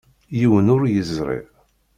Yiwen 0.39 0.71
ur 0.75 0.81
yeẓri. 0.93 1.39